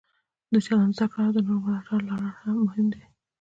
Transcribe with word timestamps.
د 0.51 0.53
چلند 0.65 0.93
زده 0.97 1.05
کړه 1.11 1.21
او 1.27 1.33
د 1.35 1.37
نورو 1.47 1.59
ملاتړ 1.65 1.99
لرل 2.07 2.35
یې 2.41 2.51
مهم 2.65 2.85
دي. 2.93 3.03